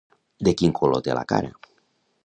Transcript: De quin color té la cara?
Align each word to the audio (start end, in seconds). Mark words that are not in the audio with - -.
De 0.47 0.53
quin 0.61 0.73
color 0.79 1.05
té 1.09 1.19
la 1.19 1.27
cara? 1.33 1.55